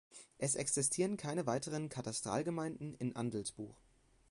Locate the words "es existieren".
0.39-1.15